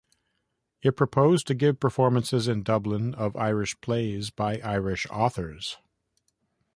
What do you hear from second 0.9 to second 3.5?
proposed to give performances in Dublin of